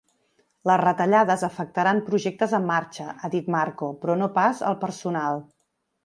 [0.69, 5.43] Les retallades afectaran projectes en marxa –ha dit Marco– però no pas el personal.